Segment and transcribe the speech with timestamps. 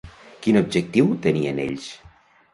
[0.45, 1.87] Quin objectiu tenien ells?